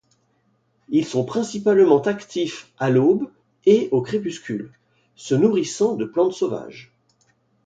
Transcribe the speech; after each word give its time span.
Ils 0.89 1.05
sont 1.05 1.23
principalement 1.25 2.01
actifs 2.01 2.71
à 2.79 2.89
l'aube 2.89 3.29
et 3.67 3.87
au 3.91 4.01
crépuscule, 4.01 4.71
se 5.15 5.35
nourrissant 5.35 5.93
de 5.95 6.05
plantes 6.05 6.33
sauvages. 6.33 6.91